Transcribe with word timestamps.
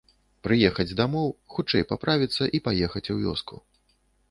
Прыехаць 0.45 0.93
дамоў, 1.01 1.27
хутчэй 1.57 1.85
паправіцца 1.93 2.43
і 2.59 2.63
паехаць 2.71 3.05
у 3.17 3.21
вёску. 3.23 3.63